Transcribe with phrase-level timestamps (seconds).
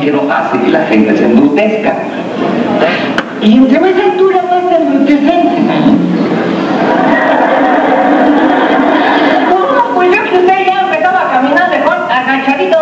[0.00, 1.94] que no hace que la gente se embrutezca.
[3.42, 5.60] Y entre más altura, más embrutecente.
[9.48, 12.79] No, pues yo que usted ya empezaba a caminar mejor agachadito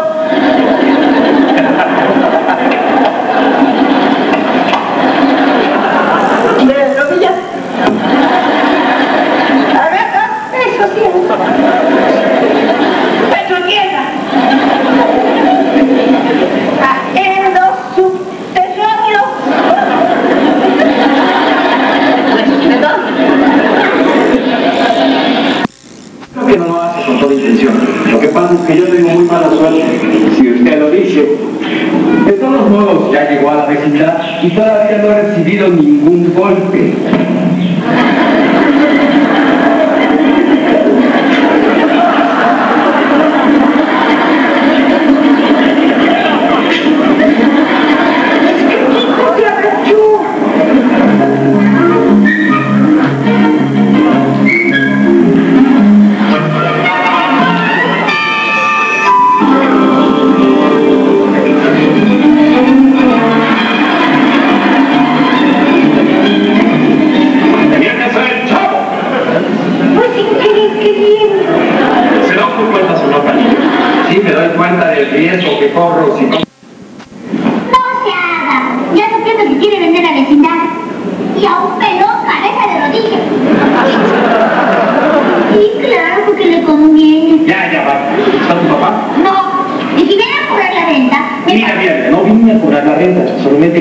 [33.19, 36.95] ya llegó a la vecindad y todavía no ha recibido ningún golpe.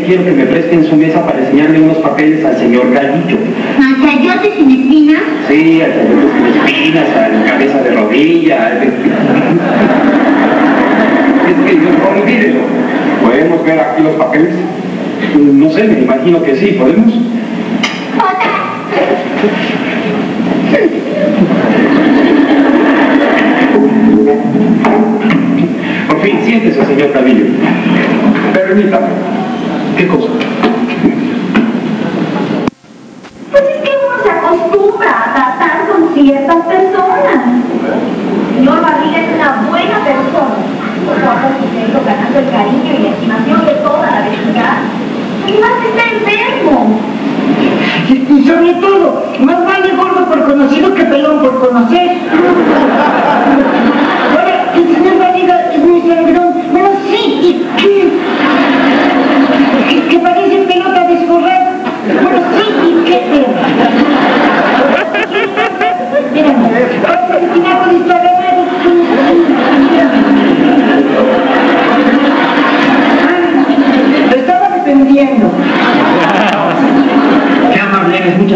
[0.07, 3.37] quiero que me presten su mesa para enseñarle unos papeles al señor Gallillo.
[3.77, 5.21] ¿Al chayote sin espinas?
[5.49, 8.67] Sí, al chayote sin espinas, al cabeza de rodilla.
[8.67, 8.77] Al...
[11.49, 12.61] es que yo no olvídelo.
[13.21, 14.55] ¿Podemos ver aquí los papeles?
[15.35, 17.13] No sé, me imagino que sí, ¿podemos?
[26.07, 27.45] Por fin, siéntese, señor Cabillo.
[28.53, 29.46] Permítame.
[29.97, 30.76] 結構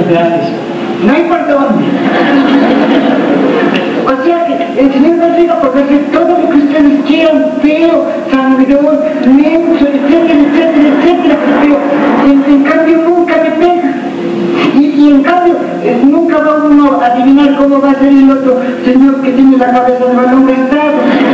[0.01, 1.85] No hay por dónde.
[4.03, 8.07] O sea que el Señor nos diga porque hacer todo lo que ustedes quieran, feo,
[8.31, 11.77] sangrón, menso, etcétera, etcétera, etcétera, pero
[12.25, 13.93] en, cambio nunca me pega.
[14.75, 18.59] Y, en cambio eh, nunca va uno a adivinar cómo va a ser el otro
[18.83, 21.30] señor que tiene la cabeza de balón prestado.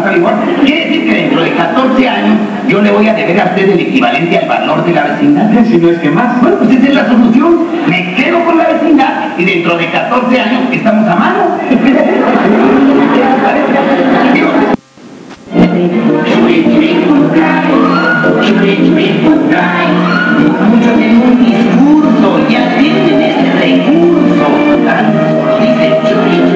[0.00, 0.34] más
[0.64, 2.38] quiere decir que dentro de 14 años
[2.68, 5.50] yo le voy a deber a usted el equivalente al valor de la vecindad.
[5.64, 6.40] Si no es que más.
[6.42, 7.66] Bueno, pues esa es la solución.
[7.88, 11.56] Me quedo con la vecindad y dentro de 14 años estamos a mano.
[20.70, 24.46] Muchos tienen un discurso, ya tienen este recurso,
[24.84, 26.55] tan solo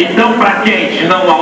[0.00, 1.38] Então pra quem, não a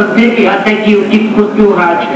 [0.00, 2.08] até que o Kiko cuspiu o rádio.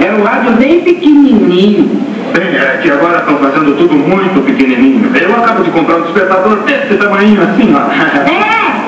[0.00, 2.02] Era um rádio bem pequenininho.
[2.34, 5.10] É que agora estão fazendo tudo muito pequenininho.
[5.16, 7.90] Eu acabo de comprar um despertador desse tamanho assim, ó.
[8.28, 8.84] É,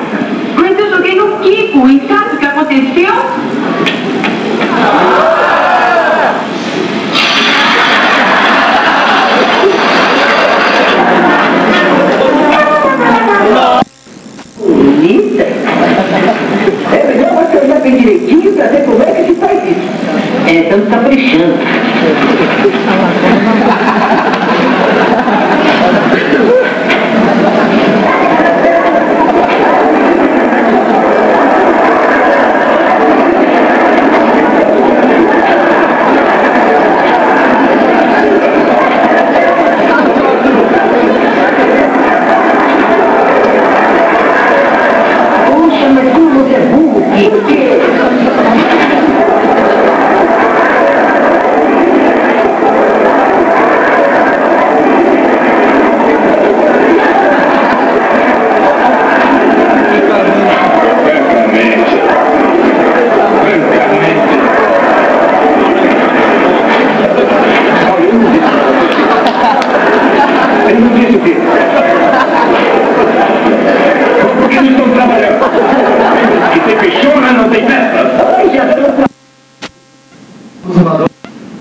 [0.57, 3.13] mas eu joguei no Kiko e sabe o que aconteceu?
[17.99, 19.89] direitinho pra ver como é que se faz isso.
[20.47, 21.55] É, estamos caprichando.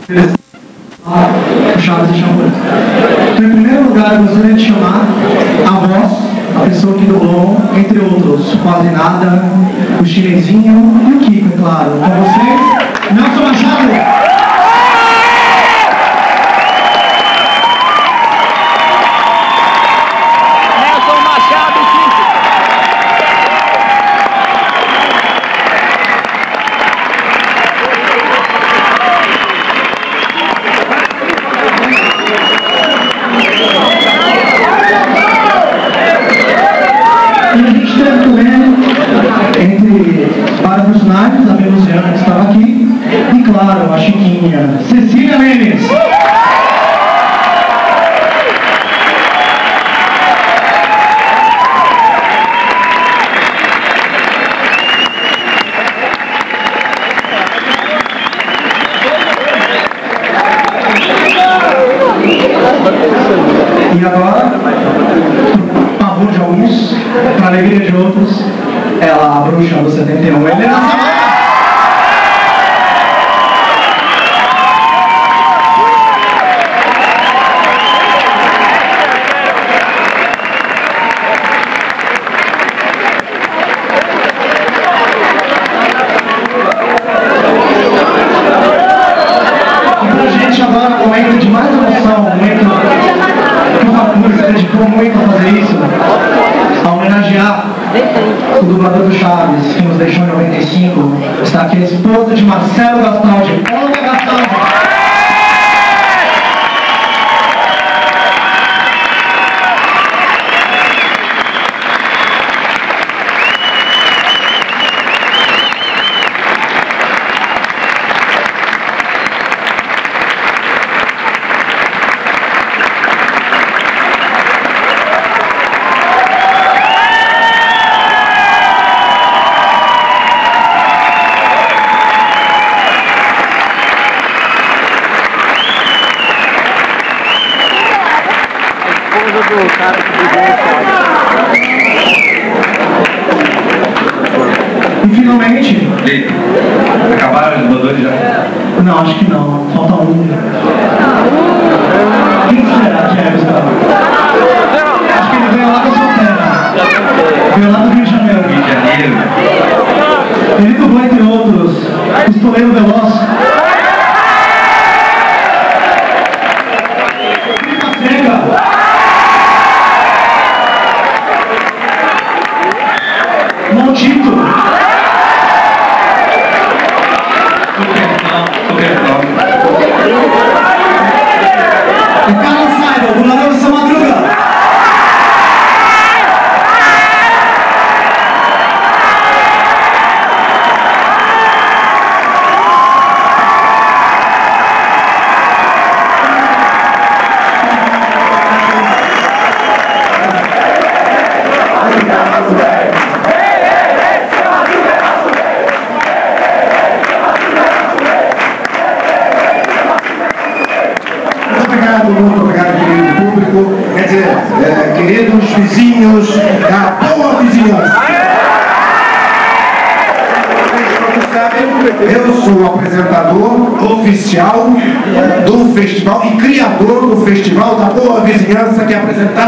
[0.09, 0.33] beleza?
[1.05, 1.29] Ah,
[1.69, 2.51] é puxadas e champanhe.
[3.33, 5.07] Então, em primeiro lugar, eu gostaria de chamar
[5.65, 6.11] a voz,
[6.55, 9.43] a pessoa que doou, entre outros, quase nada,
[10.01, 11.91] o chinesinho e o Kiko, é claro.
[11.91, 14.18] Com vocês, Nelson Machado!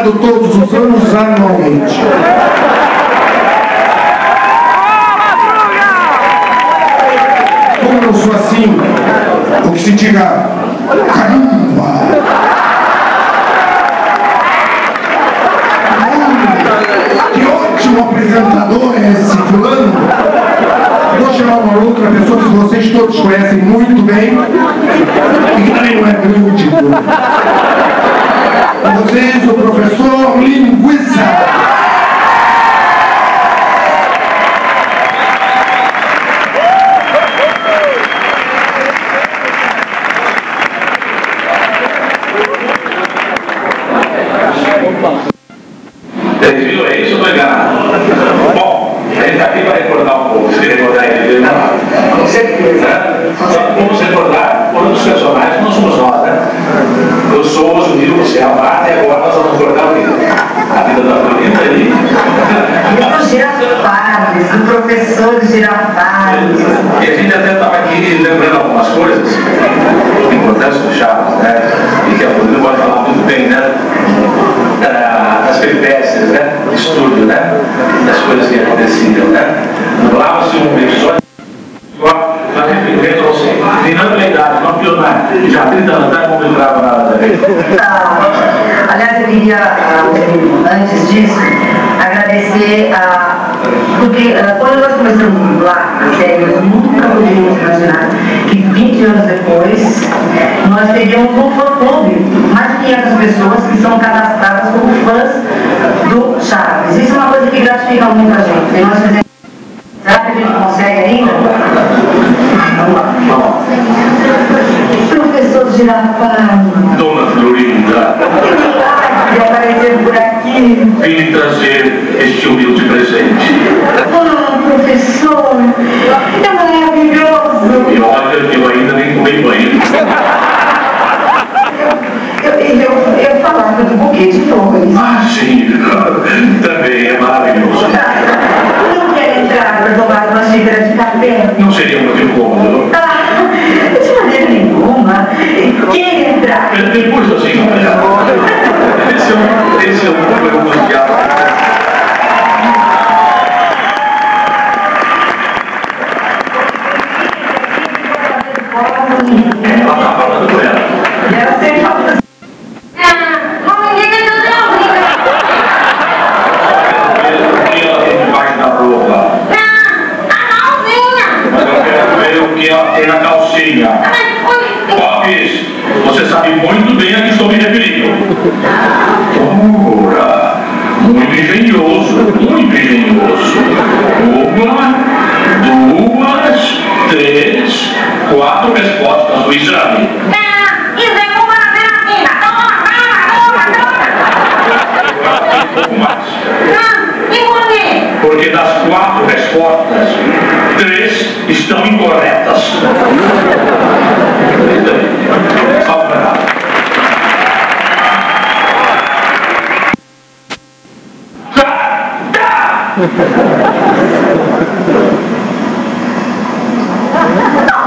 [0.10, 0.81] todos os anos.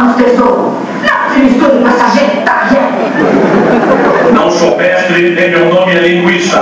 [0.00, 0.76] nos tesouro.
[1.02, 4.32] Não se misture com essa gente, tá gente?
[4.32, 6.60] Não sou mestre, e meu nome é linguiça.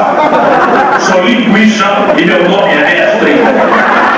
[1.00, 1.84] Sou linguiça
[2.16, 4.12] e meu nome é mestre.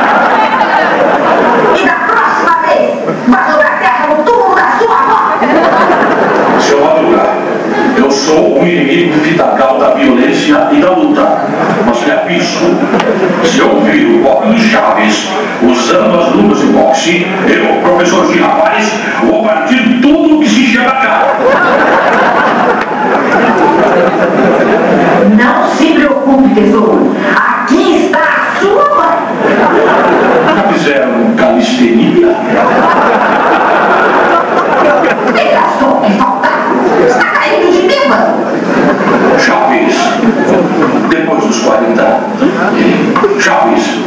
[8.35, 11.23] sou o inimigo vital da violência e da luta.
[11.87, 12.43] Mas repito,
[13.43, 15.29] é se eu vi o Paulo Chaves
[15.63, 18.93] usando as luvas de boxe, eu, professor de rapaz,
[19.23, 21.37] vou partir tudo que se chega cá.
[25.39, 27.15] Não se preocupe, tesouro.
[27.37, 30.57] Aqui está a sua mãe.
[30.57, 32.35] Já fizeram calistenia?
[35.33, 36.54] Veja só, é.
[37.07, 38.45] Está caindo de bêbado.
[39.39, 39.95] Chaves,
[41.11, 42.21] depois dos 40.
[43.41, 44.01] Chaves,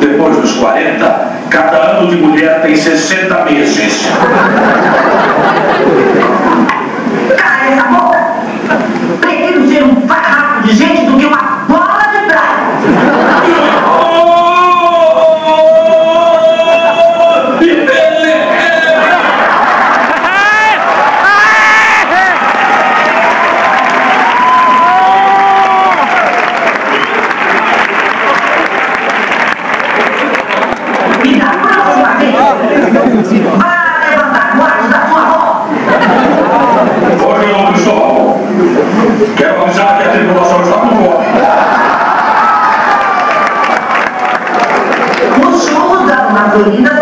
[0.00, 4.08] depois dos 40, cada ano de mulher tem 60 meses.
[7.36, 8.18] Cara, é essa boca!
[9.20, 11.11] Prefiro ser um farrapo de gente do
[39.42, 41.02] Quero avisar que a tribulação está com o
[45.40, 47.01] Nos muda uma avenida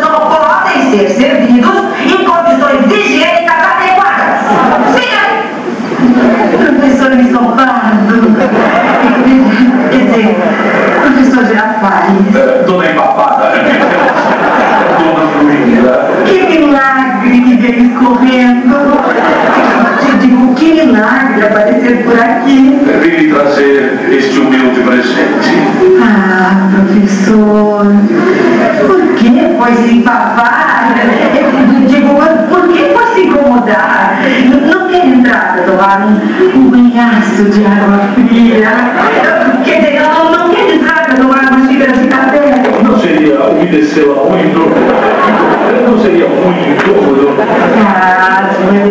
[29.60, 30.94] depois empapar.
[30.96, 31.86] Né?
[31.86, 32.14] Digo,
[32.48, 34.18] por que foi incomodar?
[34.66, 38.68] Não quer entrada do ar um, um penhaço de água fria.
[39.64, 42.62] Quer dizer, ela não quer entrada do ar, mas fica de café.
[42.82, 44.60] Não seria umedecê-la muito?
[45.86, 47.36] Não seria muito incômodo?
[47.86, 48.90] Ah,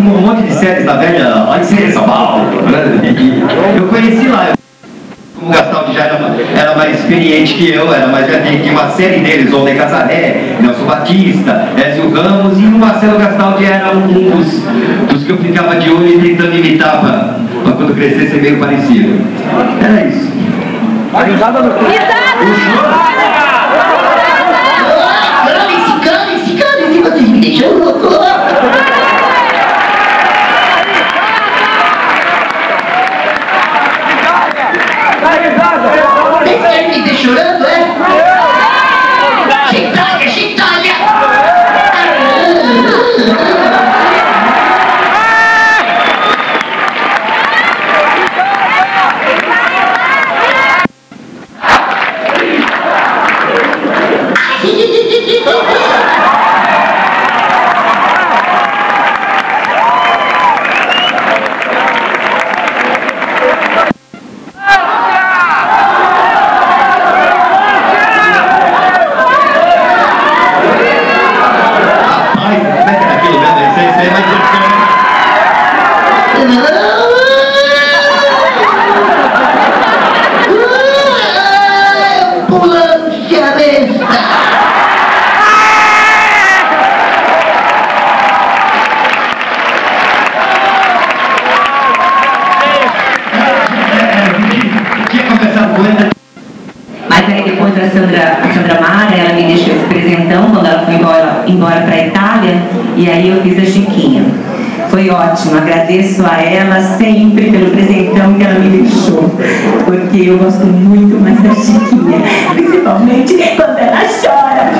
[0.00, 2.44] umas- um monte de séries da velha lá de Série São Paulo.
[2.62, 3.14] né?
[3.18, 4.48] E eu conheci lá.
[5.38, 6.18] Como o Gastaldi já era,
[6.54, 10.84] era mais experiente que eu, era mais já tinha uma série deles, Olney Casaré, Nelson
[10.84, 14.60] Batista, Ézio Ramos, e o Marcelo Gastaldi era um dos,
[15.10, 19.18] dos que eu ficava de olho e tentando imitar para quando crescer ser meio parecido.
[19.82, 20.30] Era isso.
[25.46, 28.19] Calem-se, calem-se, calem-se, vocês me deixam louco.
[43.20, 43.70] Yeah.
[97.92, 101.94] Sandra, a Sandra Mara, ela me deixou esse presentão quando ela foi embora, embora para
[101.94, 102.54] a Itália,
[102.96, 104.24] e aí eu fiz a Chiquinha.
[104.88, 109.30] Foi ótimo, agradeço a ela sempre pelo presentão que ela me deixou,
[109.84, 112.22] porque eu gosto muito mais da Chiquinha,
[112.54, 114.70] principalmente quando ela chora.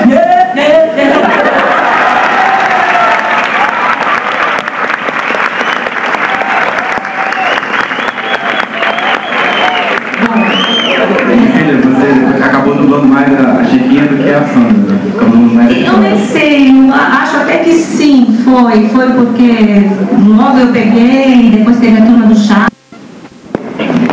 [11.31, 14.95] Filha, você acabou dublando mais a Chiquinha do que a Sandra.
[15.15, 18.37] Acabou dublando mais a Eu nem sei, eu acho até que sim,
[18.71, 18.87] foi.
[18.89, 19.89] Foi porque
[20.27, 22.67] logo eu peguei, depois teve a turma do chá.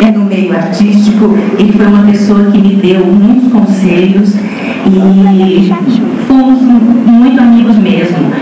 [0.00, 4.34] É no meio artístico, ele foi uma pessoa que me deu muitos conselhos
[4.86, 5.72] e
[6.26, 8.32] fomos muito amigos mesmo.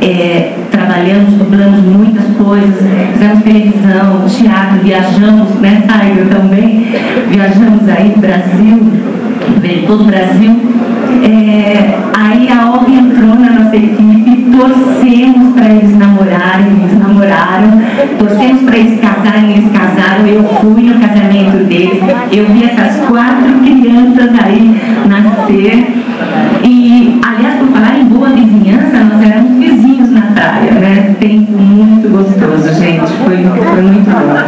[0.00, 2.76] É, trabalhamos, dublamos muitas coisas,
[3.12, 6.86] fizemos televisão, teatro, viajamos, né, Tiger também,
[7.30, 10.56] viajamos aí no Brasil, todo o Brasil.
[11.22, 12.13] É,
[14.56, 17.82] torcemos para eles namorarem, eles namoraram,
[18.18, 23.52] torcemos para eles casarem, eles casaram, eu fui no casamento deles, eu vi essas quatro
[23.62, 26.04] crianças aí nascer.
[26.62, 31.16] E, aliás, por falar em boa vizinhança, nós éramos vizinhos na praia, né?
[31.18, 33.12] Tempo muito gostoso, gente.
[33.24, 34.43] Foi, foi muito bom.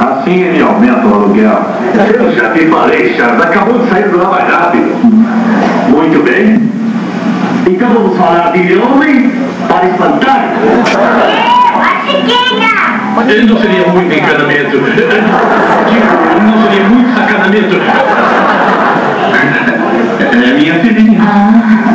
[0.00, 1.58] Assim ele aumenta o aluguel.
[1.94, 3.44] Eu já te falei, Charles.
[3.44, 4.94] Acabou de sair do Lava Rápido.
[5.88, 6.70] Muito bem.
[7.66, 9.32] Então vamos falar de homem
[9.68, 10.54] para espantar.
[13.46, 14.70] Não seria muito encanamento.
[14.70, 16.06] Digo,
[16.42, 17.76] não seria muito sacanamento.
[20.20, 21.20] É minha filhinha.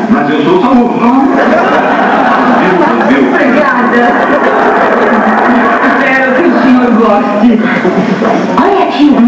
[0.09, 0.59] Mas eu sou.
[0.59, 2.08] Viu,
[3.69, 4.29] Obrigada.
[5.87, 7.59] Espero que o senhor goste.
[8.57, 9.19] Olha, tia,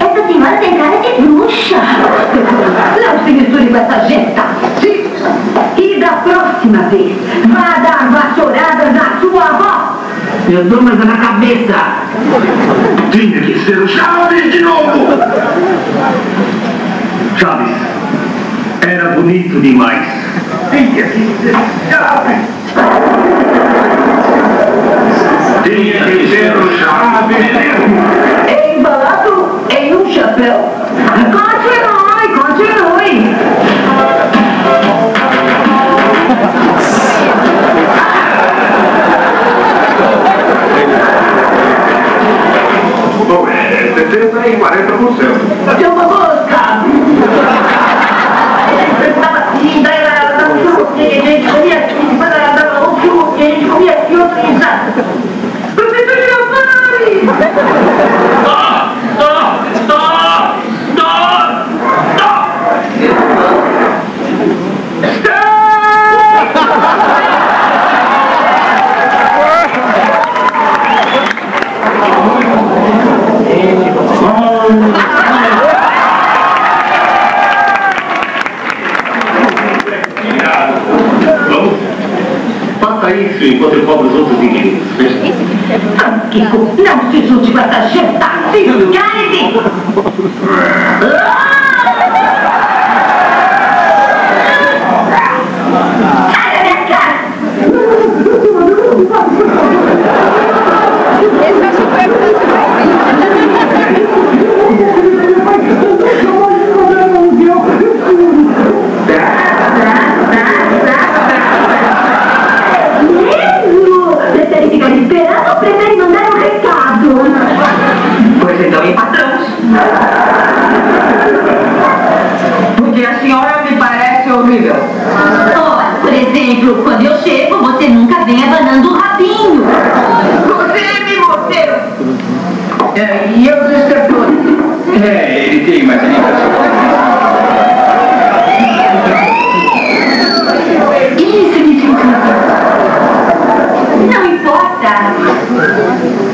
[0.00, 1.76] essa senhora tem cara de bruxa.
[3.00, 4.42] Não se misture com essa jeta.
[4.80, 5.00] Sim.
[5.76, 7.16] E da próxima vez,
[7.48, 10.00] vá dar vassouradas na sua avó.
[10.48, 11.74] Eu dou mais na cabeça.
[13.10, 15.08] Tinha que ser o Chaves de novo!
[17.36, 17.76] Chaves,
[18.86, 20.06] era bonito demais.
[20.70, 21.54] Tinha que ser
[21.90, 22.59] Chaves!
[25.62, 26.64] Tinha que ser o
[27.26, 28.00] mesmo!
[28.76, 30.58] Embalado em um chapéu.
[31.30, 33.36] Continue, continue.
[43.28, 45.76] Bom, é 60 e 40%.
[45.78, 46.60] Deu uma mosca.
[49.62, 51.69] Ainda era da fruta, a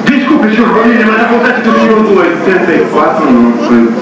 [0.04, 3.92] Desculpe, senhor Bonini, mas acontece que o senhor do 84 não foi.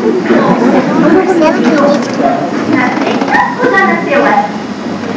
[3.72, 4.48] Nasceu essa?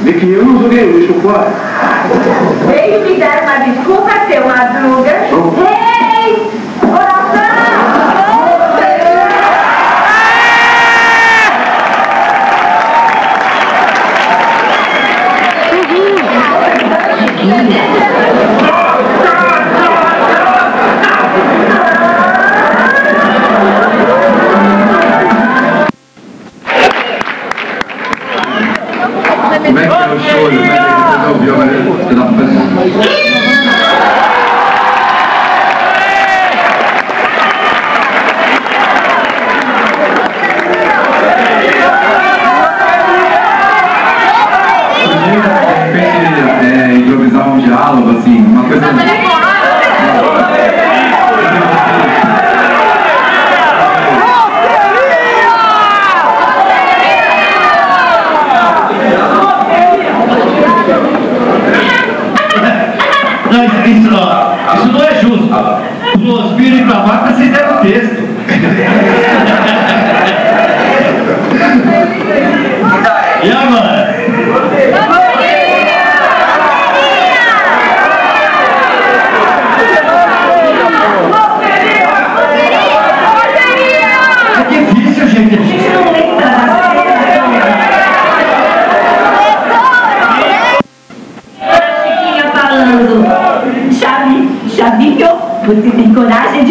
[0.04, 1.52] De que eu não joguei o lixo fora.
[2.68, 5.12] Veio me dar uma desculpa, seu Madruga.
[5.58, 6.07] Ei!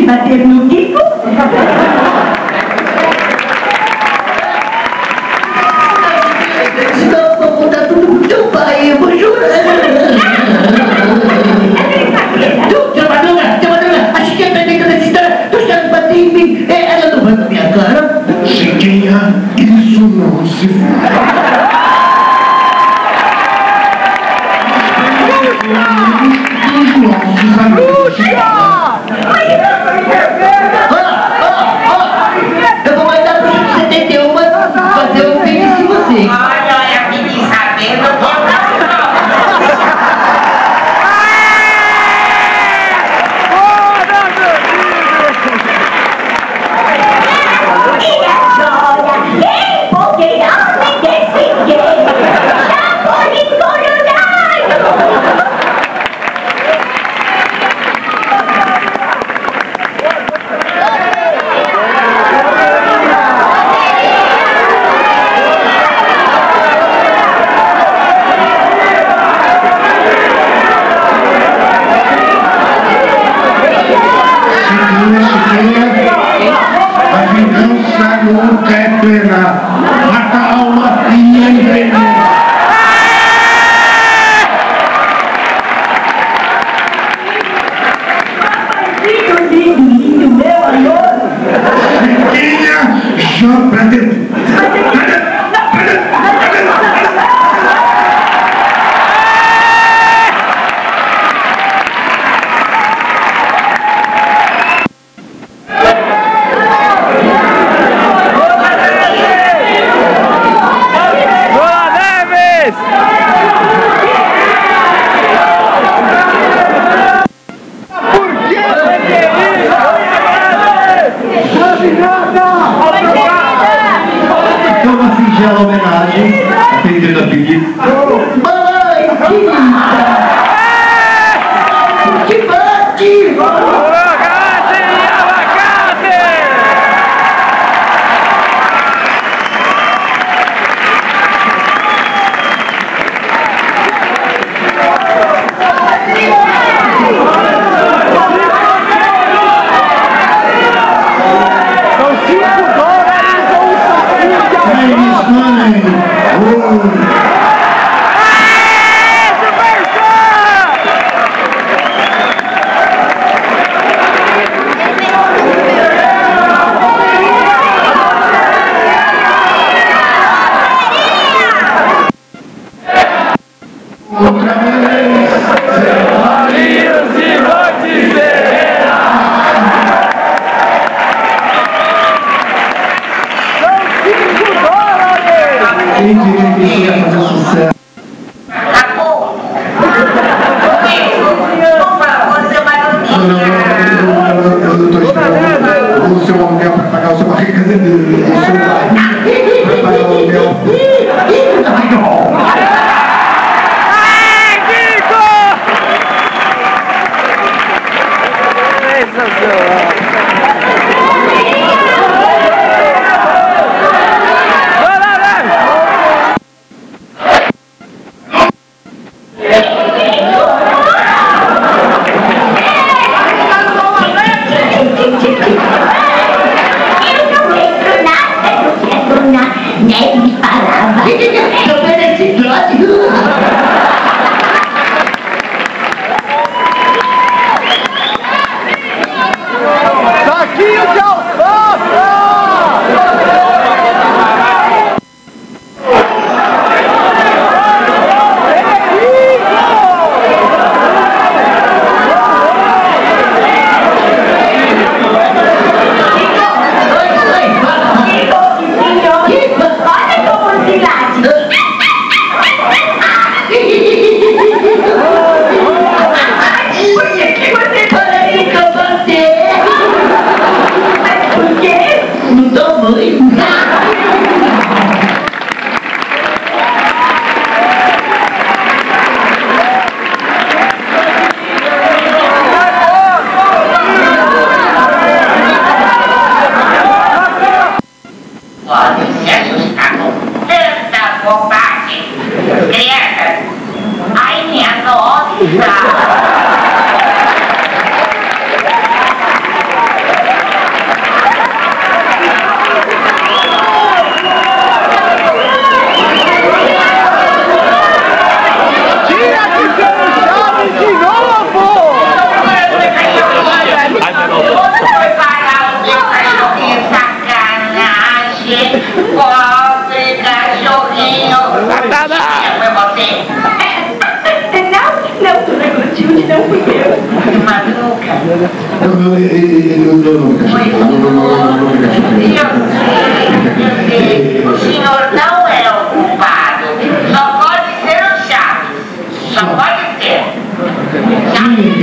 [0.07, 0.86] paternotte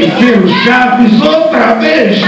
[0.04, 2.22] O Chaves outra vez.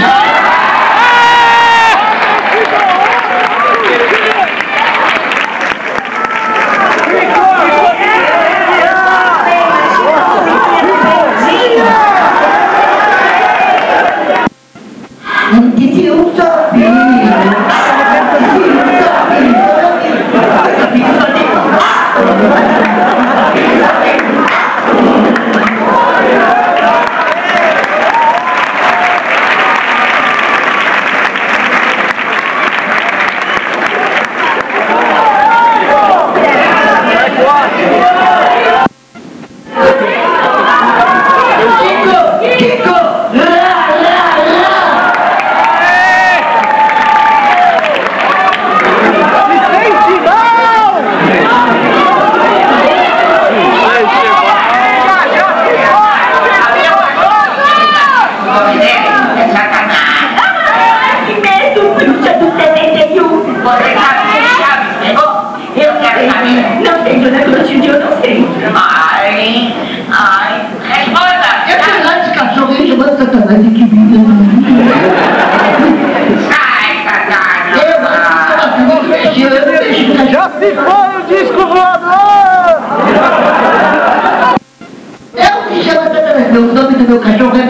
[86.76, 87.08] Satanás.
[87.08, 87.65] Meu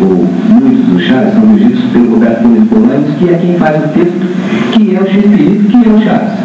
[0.00, 3.88] ou muitos do Chaves, são dirigidos pelo Roberto Nunes Bolanes, que é quem faz o
[3.88, 4.26] texto,
[4.72, 6.38] que é o Chespirito, que é o Chaves.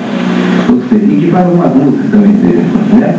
[0.69, 2.63] Ou seja, e que faz uma música também dele,
[2.99, 3.15] né?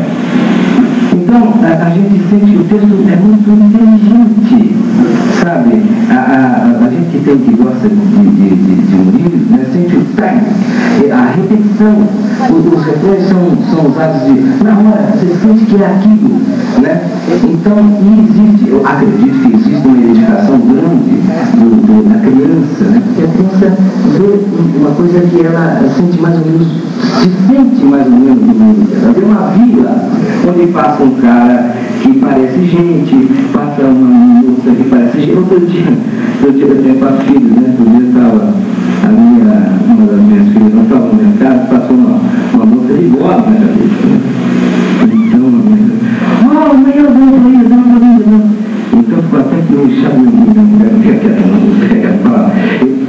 [1.84, 4.74] A, gente sente o texto é muito inteligente,
[5.42, 5.82] sabe?
[6.08, 9.94] A, a, a gente que tem que gosta de, de, de, de humor, né, sente
[9.94, 12.08] o time, a repetição,
[12.48, 16.40] os, os refrões são, são usados de, na hora, você sente que é aquilo,
[16.80, 17.02] né?
[17.44, 21.23] Então, existe, eu acredito que existe uma identificação grande
[21.54, 23.02] do, do- da criança, né?
[23.04, 23.78] Porque a criança
[24.16, 26.68] vê uma coisa que ela sente mais ou menos,
[27.20, 29.12] se sente mais ou menos no mundo dela.
[29.12, 30.08] Vê uma vila
[30.48, 34.08] onde passa um cara que parece gente, passa uma
[34.42, 35.36] moça que parece gente.
[35.38, 35.92] Outro dia,
[36.42, 37.74] eu eu tenho quatro filhos, né?
[37.78, 38.54] Outro dia estava
[39.04, 42.20] a minha, uma das minhas filhas não estava no mercado, passou uma,
[42.54, 44.06] uma moça de bola na cabeça.
[44.06, 44.20] Né?
[45.14, 45.40] Então,
[46.50, 47.63] oh, meu Deus,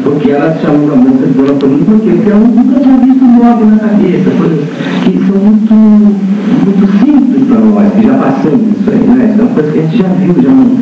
[0.04, 1.84] porque ela chamou a moça de bola para mim?
[1.86, 4.66] Porque ela nunca tinha visto mob na cabeça, coisas
[5.04, 9.34] que são muito, muito simples para nós, que já passamos isso aí, né?
[9.38, 10.78] São coisas que a gente já viu, já não.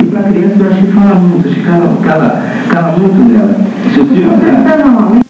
[0.00, 3.56] E para criança eu acho que fala muito, acho que cala, cala, cala muito nela.
[3.92, 5.20] Se o filho, né?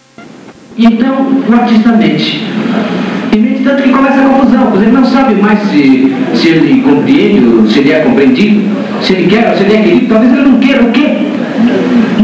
[0.77, 1.15] Então,
[1.49, 2.45] o artista mente.
[3.33, 6.83] E mente tanto que começa a confusão, pois ele não sabe mais se, se ele
[6.83, 8.63] compreende, se ele é compreendido,
[9.03, 11.29] se ele quer se ele é querido, talvez ele não queira o quê?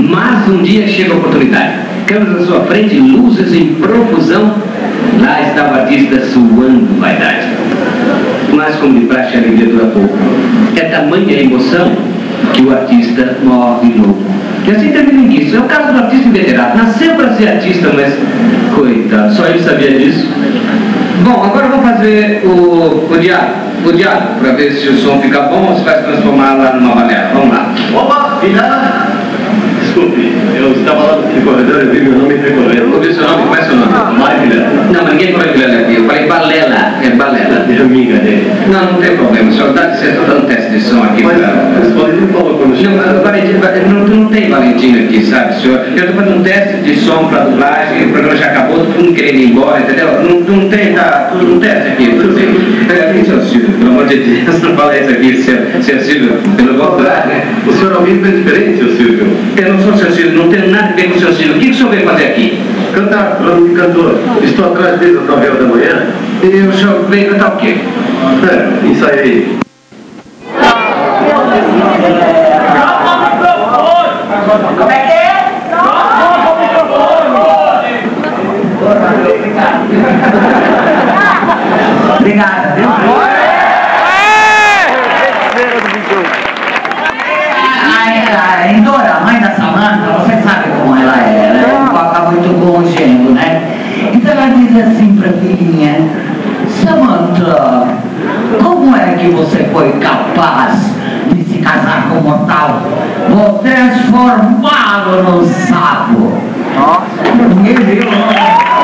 [0.08, 1.74] Mas um dia chega a oportunidade.
[2.06, 4.54] Câmeras à sua frente, luzes em profusão.
[5.20, 7.46] Lá está o artista suando vaidade.
[8.52, 10.18] mais como de praxe a alegria dura pouco.
[10.76, 11.92] É tamanha a emoção
[12.52, 14.22] que o artista morre louco.
[14.66, 15.56] E assim termina isso.
[15.56, 16.78] É o caso do artista inveterado.
[16.78, 18.14] Nasceu para ser artista, mas
[18.74, 20.28] coitado, só ele sabia disso.
[21.22, 23.54] Bom, agora eu vou fazer o, o diálogo,
[23.84, 26.72] o diálogo, para ver se o som fica bom ou se vai se transformar lá
[26.72, 27.30] numa balé.
[27.34, 27.74] Vamos lá.
[27.94, 29.06] Opa, filha!
[29.82, 32.90] Desculpe, eu estava lá no corredor e vi meu nome recorrendo.
[32.90, 33.42] Qual é o seu nome?
[33.42, 34.18] Como é seu nome?
[34.18, 34.70] Mário Vilela.
[34.92, 35.94] Não, mas ninguém falou Vilela aqui.
[35.96, 36.94] Eu falei balela.
[37.02, 37.66] É balela.
[37.68, 38.50] É amiga dele.
[38.70, 39.50] Não, não tem problema.
[39.50, 41.22] O senhor dá eu estou dando teste de som aqui.
[41.22, 41.48] Mas pra...
[41.48, 42.96] o Valentim falou quando Não, chegou.
[42.96, 45.80] mas, Valentim, não, não tem Valentim aqui, sabe, senhor?
[45.80, 49.14] Eu estou fazendo um teste de som para dublagem, o programa já acabou, todo mundo
[49.14, 50.08] querendo ir embora, entendeu?
[50.22, 52.48] Não, não tem, tá tudo um teste aqui, tudo bem.
[52.90, 56.74] É, seu Silvio, pelo amor de Deus, não fala isso aqui, seu, seu Silvio, pelo
[56.74, 57.42] contrário, né?
[57.66, 59.26] O senhor é alguém bem diferente, seu Silvio.
[59.56, 61.56] Eu não sou seu Silvio, não tenho nada a ver com o seu Silvio.
[61.56, 62.60] O que, que o senhor veio fazer aqui?
[62.94, 63.38] Cantar,
[63.76, 64.18] cantor.
[64.42, 66.06] Estou atrás dele às 9 horas da manhã.
[66.42, 67.76] E o senhor veio cantar o quê?
[68.50, 69.58] É, ensaia aí.
[74.76, 75.20] Como é que é?
[82.18, 82.88] Obrigada, viu?
[88.32, 91.88] A, a Endora, a mãe da Samanta, você sabe como ela é, ela é um
[91.88, 93.62] paca muito congênero, né?
[94.12, 96.08] Então ela diz assim pra filhinha,
[96.68, 97.86] Samanta,
[98.62, 100.80] como é que você foi capaz
[101.32, 102.82] de se casar com um mortal?
[103.28, 106.32] Vou transformá-lo num sapo.
[107.36, 108.79] Ninguém viu, né?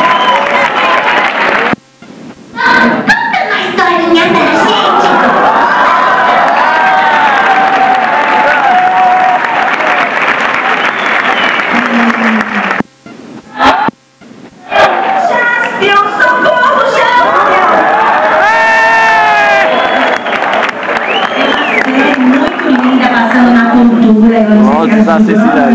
[25.18, 25.65] Não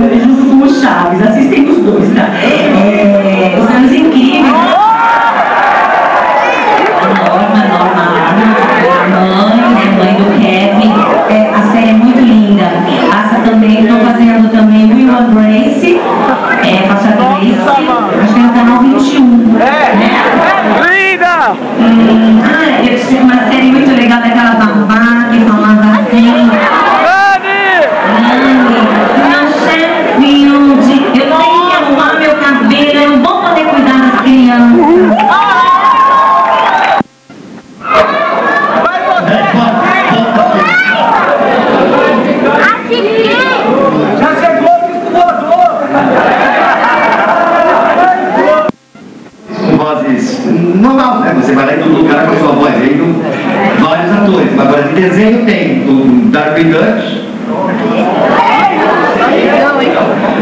[50.92, 51.34] normal, né?
[51.36, 52.74] Você vai lá em todo lugar com a sua voz.
[52.76, 54.60] Aí não- vários atores.
[54.60, 57.22] Agora de desenho tem o Darkwing Duck.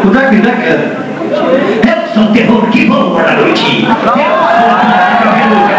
[0.05, 0.91] O Darkwing Duck é.
[1.29, 3.87] Eu sou o terror que voa na noite.
[3.87, 5.69] Eu sou o terror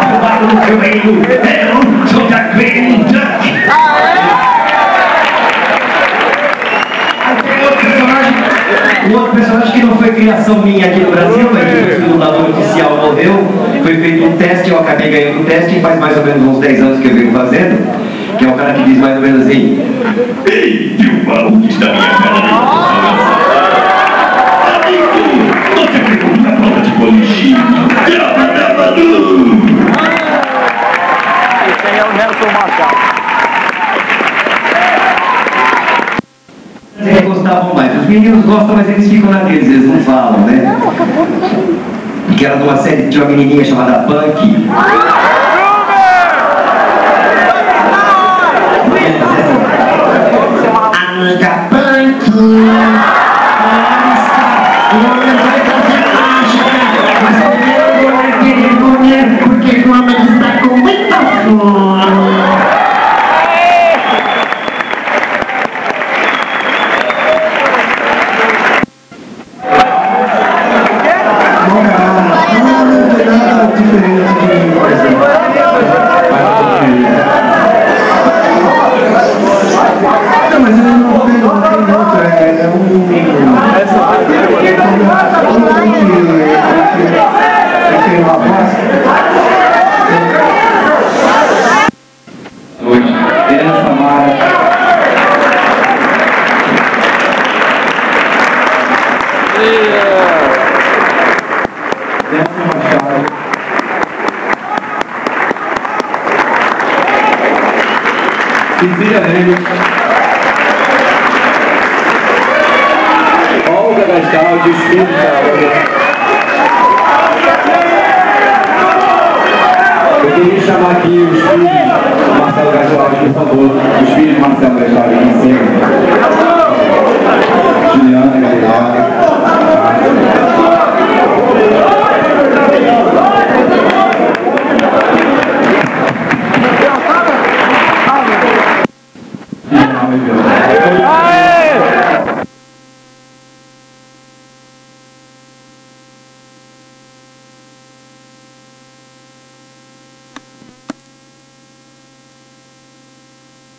[0.00, 1.22] que corre o seu meio.
[1.22, 3.46] Eu sou o Darkwing Duck.
[7.26, 8.34] Aí tem outro personagem,
[9.08, 12.50] um outro personagem que não foi criação minha aqui no Brasil, mas que o dublador
[12.50, 13.34] oficial morreu,
[13.82, 16.58] foi feito um teste, eu acabei ganhando o teste e faz mais ou menos uns
[16.60, 19.46] 10 anos que eu venho fazendo, que é o cara que diz mais ou menos
[19.46, 19.80] assim,
[20.50, 22.36] Ei, Vilma, onde está minha cara
[24.76, 27.56] Amigo, você pegou minha prova de boliche.
[31.68, 33.25] Esse aí é o Nelson Machado.
[37.26, 38.00] Gostavam mais.
[38.00, 40.76] Os meninos gostam, mas eles ficam na deles, eles não falam, né?
[42.36, 44.68] Que era de uma série de uma menininha chamada Punk.